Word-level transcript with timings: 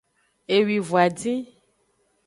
Ewivon 0.55 0.99
adin. 1.05 1.41